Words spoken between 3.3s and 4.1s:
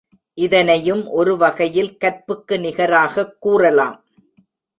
கூறலாம்.